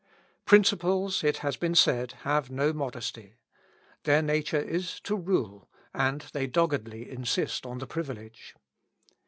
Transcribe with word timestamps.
Principles, 0.47 1.23
it 1.23 1.37
has 1.45 1.57
been 1.57 1.75
said, 1.75 2.13
have 2.23 2.49
no 2.49 2.73
modesty. 2.73 3.35
Their 4.01 4.23
nature 4.23 4.57
is 4.59 4.99
to 5.01 5.15
rule, 5.15 5.69
and 5.93 6.21
they 6.33 6.47
doggedly 6.47 7.07
insist 7.07 7.67
on 7.67 7.77
the 7.77 7.85
privilege. 7.85 8.55